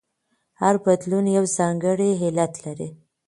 [0.61, 2.89] هر بدلون یو ځانګړی علت لري.